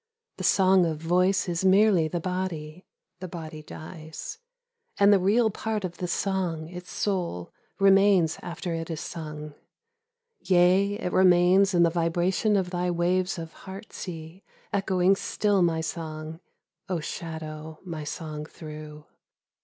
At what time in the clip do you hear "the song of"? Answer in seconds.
0.37-0.97